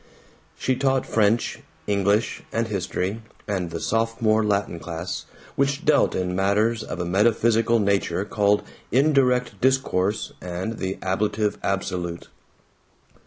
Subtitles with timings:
[0.57, 6.81] She taught French, English, and history, and the Sophomore Latin class, which dealt in matters
[6.81, 12.29] of a metaphysical nature called Indirect Discourse and the Ablative Absolute.